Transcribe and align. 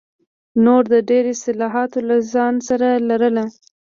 نور 0.63 0.83
ډېر 1.09 1.23
اصلاحات 1.35 1.91
له 2.07 2.17
ځان 2.33 2.55
سره 2.67 2.87
لرل. 3.09 3.37